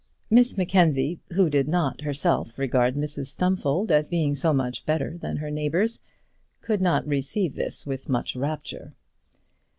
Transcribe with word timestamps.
Miss 0.31 0.57
Mackenzie, 0.57 1.19
who 1.33 1.47
did 1.47 1.67
not 1.67 2.01
herself 2.01 2.57
regard 2.57 2.95
Mrs 2.95 3.27
Stumfold 3.27 3.91
as 3.91 4.09
being 4.09 4.33
so 4.33 4.51
much 4.51 4.83
better 4.83 5.15
than 5.15 5.37
her 5.37 5.51
neighbours, 5.51 5.99
could 6.59 6.81
not 6.81 7.05
receive 7.05 7.53
this 7.53 7.85
with 7.85 8.09
much 8.09 8.35
rapture. 8.35 8.95